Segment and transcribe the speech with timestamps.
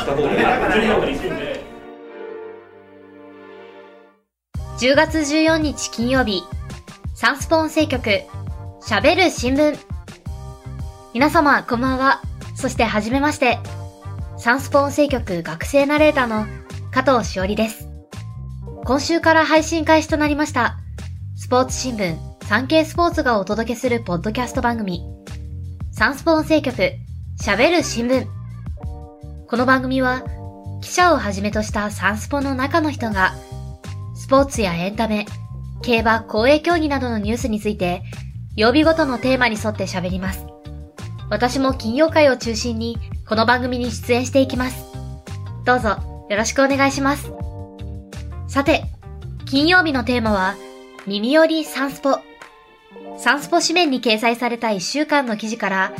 [0.00, 1.16] した方がいい。
[4.78, 6.42] 10月14日金曜日、
[7.14, 8.22] サンスポ音声局、
[8.82, 9.78] 喋る新聞。
[11.12, 12.22] 皆様、こんばんは。
[12.54, 13.58] そして、はじめまして。
[14.38, 16.46] サンスポ音声局学生ナレーターの
[16.90, 17.88] 加藤しおりです。
[18.84, 20.78] 今週から配信開始となりました、
[21.36, 25.02] スポーツ新聞、産経スポーツがお届けするポッドキャスト番組、
[25.92, 26.94] サンスポ音声局、
[27.38, 28.39] 喋る新聞。
[29.50, 30.22] この番組は、
[30.80, 33.34] 記者をはじめとしたサンスポの中の人が、
[34.14, 35.26] スポーツやエンタメ、
[35.82, 38.04] 競馬、公営競技などのニュースについて、
[38.54, 40.46] 曜日ごとのテーマに沿って喋ります。
[41.30, 42.96] 私も金曜会を中心に、
[43.28, 44.84] この番組に出演していきます。
[45.64, 45.96] どうぞ、
[46.30, 47.32] よろしくお願いします。
[48.46, 48.84] さて、
[49.46, 50.54] 金曜日のテーマは、
[51.08, 52.20] 耳よりサンスポ。
[53.18, 55.92] サンスポ紙面に掲載された1週間の記事から、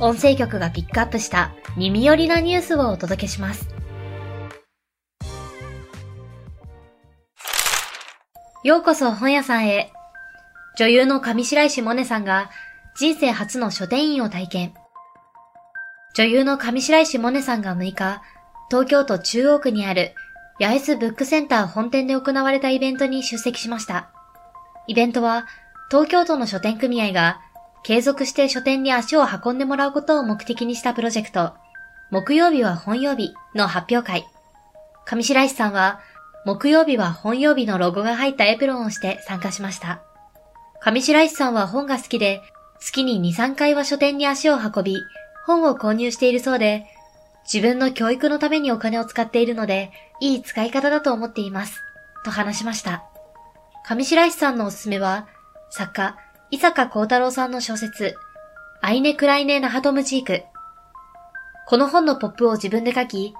[0.00, 3.68] 音声局がピックアップした耳寄りなニュースをお届けします。
[8.64, 9.92] ようこそ本屋さんへ。
[10.78, 12.50] 女優の上白石萌音さんが
[12.96, 14.74] 人生初の書店員を体験。
[16.14, 18.22] 女優の上白石萌音さんが6日、
[18.70, 20.14] 東京都中央区にある
[20.60, 24.10] 八重洲ブックセンター本店で行われたイベントに出席しました。
[24.86, 25.46] イベントは
[25.90, 27.40] 東京都の書店組合が
[27.84, 31.52] 継続して書店に足を運んでもらうことを目的にしたプロジェクト、
[32.10, 34.26] 木曜日は本曜日の発表会。
[35.04, 36.00] 上白石さんは
[36.44, 40.02] 木曜日は本曜日のロゴが入ったエプロンをして参加しました。
[40.80, 42.42] 上白石さんは本が好きで、
[42.80, 44.96] 月に2、3回は書店に足を運び、
[45.46, 46.86] 本を購入しているそうで、
[47.44, 51.80] 自分の教育のためにお金を使っているので、いい使い方だと思っています。
[52.24, 53.04] と話しました。
[53.84, 55.26] 上白石さんのおすすめは、
[55.70, 56.16] 作家、
[56.52, 58.14] 伊坂幸太郎さんの小説、
[58.82, 60.42] アイネクライネナハトムチーク。
[61.66, 63.34] この本のポップを自分で書き、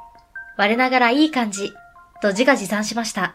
[0.57, 1.75] 我ながらいい感じ、
[2.23, 3.35] と自画自賛しました。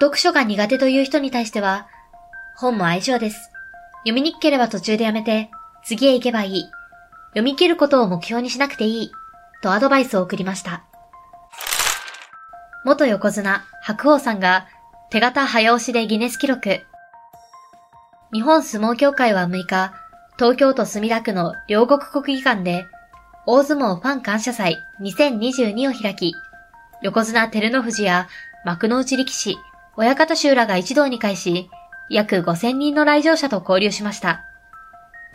[0.00, 1.88] 読書が苦手という人に対しては、
[2.56, 3.50] 本も相性です。
[4.02, 5.50] 読みにくければ途中でやめて、
[5.82, 6.70] 次へ行けばいい。
[7.30, 9.12] 読み切ることを目標にしなくていい。
[9.64, 10.84] とアドバイスを送りました。
[12.84, 14.68] 元横綱、白鵬さんが、
[15.10, 16.86] 手形早押しでギネス記録。
[18.32, 19.92] 日本相撲協会は6日、
[20.38, 22.86] 東京都墨田区の両国国技館で、
[23.44, 26.34] 大相撲ファン感謝祭2022を開き、
[27.02, 28.28] 横綱照ノ富士や
[28.64, 29.56] 幕内力士、
[29.96, 31.68] 親方衆らが一堂に会し、
[32.08, 34.44] 約5000人の来場者と交流しました。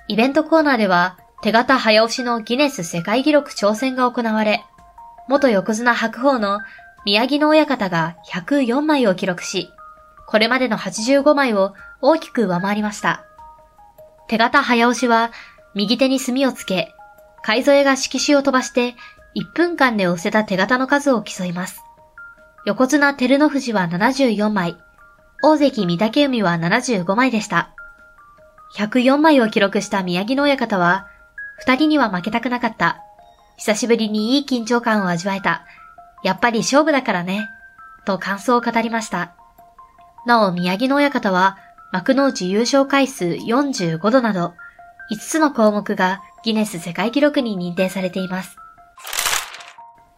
[0.08, 4.64] イベントコーナーでは、手形早押しのギネス世界記録挑戦が行われ、
[5.28, 6.62] 元横綱白鵬の
[7.04, 9.70] 宮城野親方が104枚を記録し、
[10.28, 13.26] これまでの85枚を大きく上回りました。
[14.28, 15.32] 手形早押しは、
[15.76, 16.94] 右手に墨をつけ、
[17.44, 18.96] 海添えが色紙を飛ばして、
[19.36, 21.84] 1分間で押せた手形の数を競います。
[22.66, 24.78] 横綱照ノ富士は74枚、
[25.44, 27.70] 大関御嶽海は75枚でした。
[28.78, 31.08] 104枚を記録した宮城野親方は、
[31.60, 33.02] 二人には負けたくなかった。
[33.58, 35.66] 久しぶりにいい緊張感を味わえた。
[36.24, 37.48] やっぱり勝負だからね。
[38.06, 39.36] と感想を語りました。
[40.26, 41.58] なお、宮城野親方は、
[41.92, 44.54] 幕の内優勝回数45度など、
[45.12, 48.58] 5つの項目がギネス世界記録に認定されています。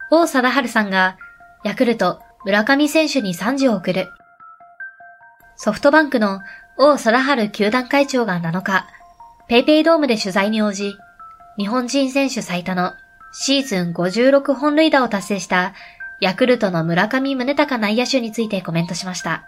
[0.10, 1.18] 王貞治さんが、
[1.64, 4.08] ヤクルト、村上選手に賛辞を送る。
[5.58, 6.40] ソフトバンクの
[6.78, 8.88] 王貞治球団会長が7日、
[9.48, 10.96] ペイペイドームで取材に応じ、
[11.58, 12.94] 日本人選手最多の
[13.34, 15.74] シーズン56本塁打を達成した
[16.22, 19.44] ヤクルトの村上宗隆内野手についてコメントしました。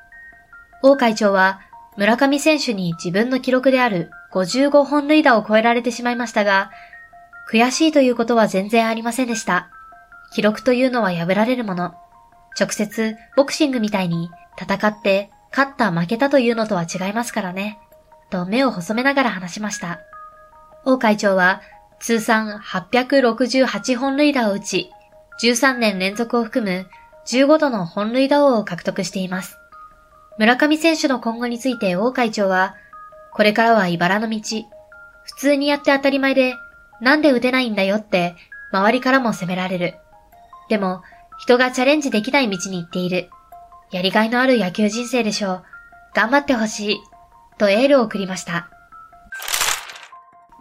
[0.81, 1.59] 王会長は
[1.97, 6.71] 村上選手に自分の記録である55本塁打を超えられてしまいましたが、
[7.51, 9.69] 悔しいということは全然ありませんでした。
[10.31, 11.95] 記録というのは破られるもの。
[12.59, 14.29] 直接ボクシングみたいに
[14.59, 17.79] 戦って勝った負けたというのとは違いますからね。
[18.29, 19.99] と目を細めながら話しました。
[20.85, 21.61] 王会長は
[21.99, 24.91] 通算868本塁打を打ち、
[25.41, 26.87] 13年連続を含む
[27.27, 29.58] 15度の本塁打王を獲得しています。
[30.39, 32.77] 村上選手の今後について王会長は、
[33.33, 34.39] これからは茨の道。
[35.23, 36.55] 普通にやって当たり前で、
[37.01, 38.35] なんで打てないんだよって、
[38.71, 39.95] 周りからも責められる。
[40.69, 41.01] でも、
[41.39, 43.29] 人がチャレンジできない道に行っている。
[43.91, 45.63] やりがいのある野球人生でしょう。
[46.13, 46.97] 頑張ってほしい。
[47.57, 48.69] とエールを送りました。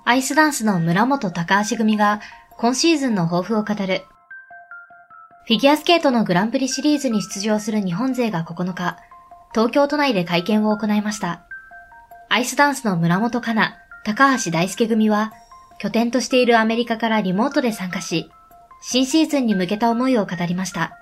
[0.04, 2.20] アイスダンスの村本高橋組が
[2.56, 4.02] 今シーズンの抱負を語る。
[5.46, 8.96] フィギュアスケートのグランプリシリーズに出場する日本勢が9日、
[9.52, 11.42] 東京都内で会見を行いました。
[12.28, 13.74] アイスダンスの村本香奈、
[14.04, 15.32] 高橋大輔組は、
[15.78, 18.30] 拠点としているアメリカからリモートで参加し、
[18.80, 20.96] 新シーズンに向けた思いを語りました。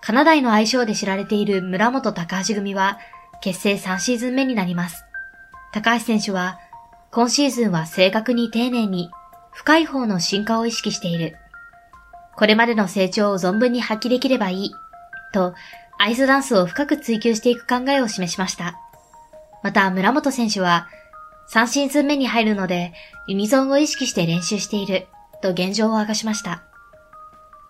[0.00, 2.98] カナダイの愛称で知られている村本高橋組は
[3.42, 5.04] 結成3シーズン目になります。
[5.72, 6.58] 高橋選手は
[7.10, 9.10] 今シーズンは正確に丁寧に
[9.52, 11.36] 深い方の進化を意識している。
[12.36, 14.70] これまでの成長を存分に発揮できればいい。
[15.32, 15.54] と、
[16.02, 18.78] アイスダンスを深く追求していく考えを示しました。
[19.62, 20.88] また、村本選手は、
[21.52, 22.94] 3シーズン目に入るので、
[23.26, 25.08] ユニゾンを意識して練習している、
[25.42, 26.62] と現状を明かしました。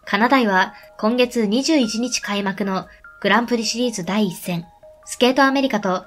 [0.05, 2.87] カナダイは今月21日開幕の
[3.21, 4.65] グランプリシリーズ第1戦、
[5.07, 6.05] スケートアメリカと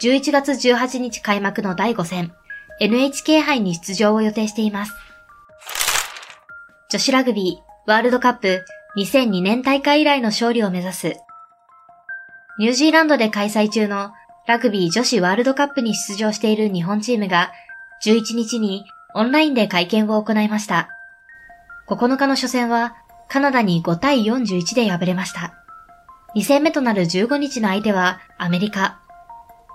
[0.00, 2.32] 11月18日開幕の第5戦、
[2.80, 4.94] NHK 杯に出場を予定しています。
[6.88, 8.64] 女子ラグビーワールドカップ
[8.96, 11.25] 2002年大会以来の勝利を目指す。
[12.58, 14.12] ニュージーランドで開催中の
[14.46, 17.52] ラグビー女子ワールドカップに出場している日本チームが
[18.02, 20.88] 11日にオンラインで会見を行いました。
[21.88, 22.96] 9日の初戦は
[23.28, 25.54] カナダに5対41で敗れました。
[26.34, 29.00] 2戦目となる15日の相手はアメリカ。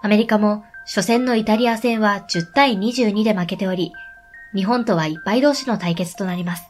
[0.01, 3.91] アメリカも初戦のイタリア戦は10対22で負けており、
[4.55, 6.63] 日本とは一敗同士の対決となります。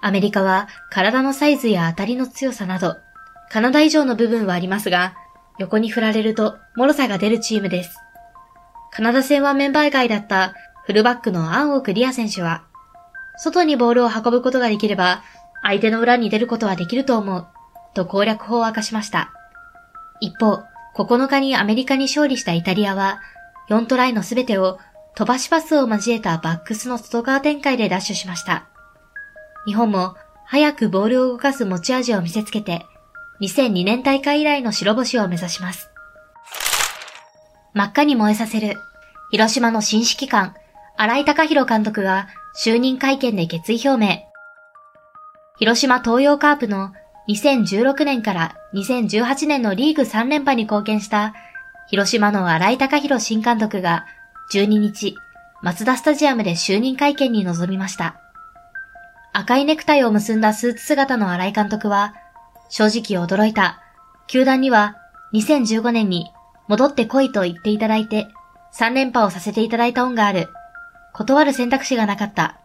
[0.00, 2.96] アメリカは体のサイズや当たりの強さなど、
[3.52, 5.14] カナダ以上の部分はありますが、
[5.58, 7.98] 横に振られると脆さが出るチームです。
[8.90, 10.54] カナダ戦はメンバー外だった
[10.86, 12.64] フルバックのアンオクリア選手は、
[13.36, 15.22] 外にボールを運ぶことができれば、
[15.62, 17.46] 相手の裏に出ることはできると思う、
[17.92, 19.34] と攻略法を明かしました。
[20.20, 20.62] 一方、
[20.96, 23.20] 9日にアメリカに勝利したイタリアは、
[23.68, 24.78] 4トライのすべてを
[25.14, 28.64] 飛ばしパスを交えたバックスの外側展開でダッシュしました。
[29.66, 30.14] 日本も
[30.46, 32.86] 早くボールを動かす持ち味を見せつけて、
[33.42, 35.90] 2002年大会以来の白星を目指します。
[37.74, 38.76] 真っ赤に燃えさせる、
[39.32, 40.54] 広島の新指揮官、
[40.96, 42.28] 荒井隆弘監督が
[42.64, 44.18] 就任会見で決意表明。
[45.58, 46.92] 広島東洋カープの
[47.28, 51.34] 2016年から2018年のリーグ3連覇に貢献した
[51.88, 54.06] 広島の荒井隆弘新監督が
[54.52, 55.16] 12日、
[55.62, 58.20] 松田スタジアムで就任会見に臨みました。
[59.32, 62.14] 赤いネクタイを結んだスーツ姿の荒井監督は、
[62.68, 63.80] 正直驚いた。
[64.26, 64.96] 球団には
[65.34, 66.30] 2015年に
[66.68, 68.28] 戻ってこいと言っていただいて、
[68.74, 70.48] 3連覇をさせていただいた恩がある。
[71.12, 72.58] 断る選択肢がなかった。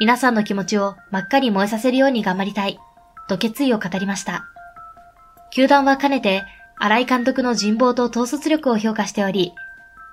[0.00, 2.80] 皆さんの気持ちを真っ赤に燃えさせるように頑張りたい。
[3.28, 4.44] と決意を語りました。
[5.50, 6.44] 球団はかねて、
[6.76, 9.52] 荒井監督の人望と統率力を評価しており、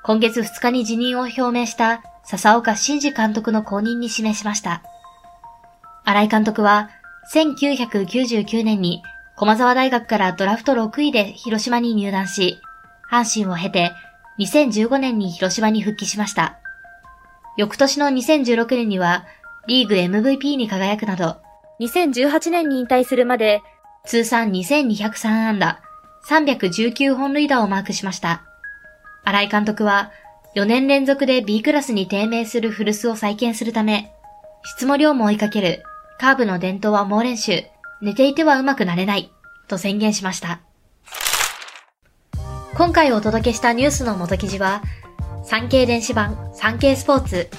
[0.03, 4.83] 今月2日に辞任を表明した笹岡慎二監督の後任に指名しました。
[6.05, 6.89] 荒井監督は、
[7.33, 9.03] 1999年に
[9.41, 12.61] 駒沢大学からドラフト6位で広島に入団し、
[13.09, 13.91] 阪神を経て
[14.37, 16.59] 2015年に広島に復帰しました。
[17.57, 19.25] 翌年の2016年には
[19.65, 21.37] リーグ MVP に輝くなど、
[21.79, 23.63] 2018年に引退するまで
[24.05, 25.81] 通算2203安打、
[26.29, 28.43] 319本塁打をマークしました。
[29.23, 30.11] 荒井監督は
[30.55, 34.13] 4年連続で B クラスに低迷する古巣を再建するため、
[34.63, 35.81] 質も量も追いかける
[36.19, 37.63] カーブの伝統は猛練習、
[38.01, 39.31] 寝ていてはうまくなれない、
[39.67, 40.61] と宣言しました。
[42.73, 44.81] 今回お届けしたニュースの元記事は、
[45.43, 47.49] 産経電子版産経スポーツ、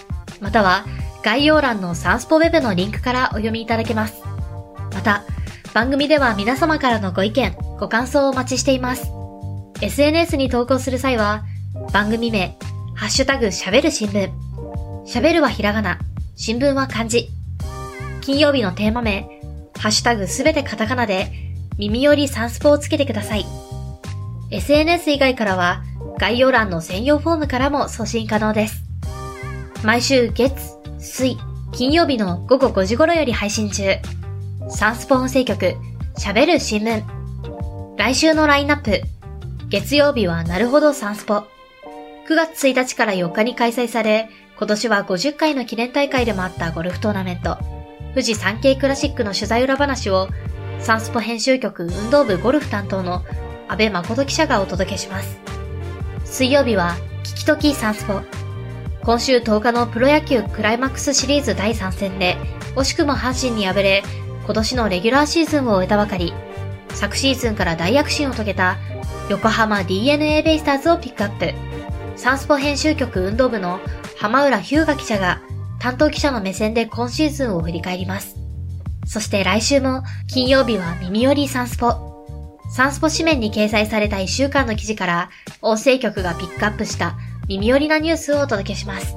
[0.40, 0.84] または
[1.22, 4.22] 概要欄のサンスポウェブのリンクからお読みいただけます。
[4.92, 5.22] また、
[5.72, 9.10] 番組では皆様からのご意見、ご感想をお待ちしています。
[9.80, 11.44] SNS に投稿する際は、
[11.92, 12.58] 番組名、
[12.94, 14.30] ハッシュタグ喋る新聞。
[15.06, 15.98] 喋るはひらがな、
[16.36, 17.28] 新聞は漢字。
[18.20, 19.41] 金曜日のテーマ名、
[19.82, 21.32] ハッシュタグすべてカタカナで、
[21.76, 23.44] 耳よりサンスポをつけてください。
[24.52, 25.82] SNS 以外からは、
[26.20, 28.84] 概要欄の専用フォームからも送信可能です。
[29.82, 30.54] 毎週月、
[31.00, 31.36] 水、
[31.72, 33.96] 金曜日の午後5時頃より配信中。
[34.68, 35.74] サンスポ音声局、
[36.16, 37.02] 喋る新聞。
[37.96, 39.00] 来週のラインナップ。
[39.68, 41.38] 月曜日はなるほどサンスポ。
[42.28, 47.71] 9月1日から4日に開催され、今年は50回の記念大会でもあったゴルフトーナメント。
[48.12, 50.28] 富士山系クラシックの取材裏話を、
[50.80, 53.24] サンスポ編集局運動部ゴルフ担当の
[53.68, 55.38] 安倍誠記者がお届けします。
[56.24, 58.20] 水曜日は、聞きときサンスポ。
[59.02, 62.36] 今週10日のプロ野球クライマックスシリーズ第3戦で、
[62.76, 64.02] 惜しくも阪神に敗れ、
[64.44, 66.34] 今年のレギュラーシーズンを終えたばかり、
[66.90, 68.76] 昨シーズンから大躍進を遂げた
[69.30, 71.54] 横浜 DNA ベイスターズをピックアップ。
[72.16, 73.80] サンスポ編集局運動部の
[74.18, 75.40] 浜浦日向記者が
[75.82, 78.36] 担当記者の目線で今シーズンを振り返ります。
[79.04, 82.24] そして来週も金曜日は耳よりサンスポ。
[82.70, 87.16] サンスポ紙面に掲載された1週間の記事から音声局がピックアップした
[87.48, 89.16] 耳寄りなニュースをお届けします。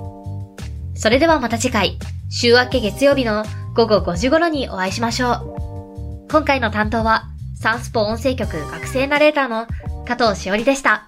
[0.95, 1.99] それではまた次回、
[2.31, 3.45] 週明け月曜日の
[3.75, 6.27] 午後5時頃にお会いしましょう。
[6.31, 7.25] 今回の担当は、
[7.61, 9.67] サンスポ音声局学生ナレーターの
[10.07, 11.05] 加藤しおりでした。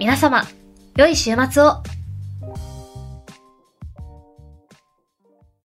[0.00, 0.42] 皆様、
[0.96, 1.84] 良い週末を